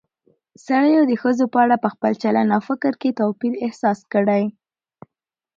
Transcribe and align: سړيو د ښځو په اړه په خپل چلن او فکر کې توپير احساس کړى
سړيو 0.65 1.01
د 1.07 1.13
ښځو 1.21 1.45
په 1.53 1.57
اړه 1.65 1.75
په 1.83 1.89
خپل 1.93 2.11
چلن 2.21 2.47
او 2.55 2.61
فکر 2.69 2.93
کې 3.01 3.17
توپير 3.19 3.53
احساس 3.65 3.99
کړى 4.13 4.43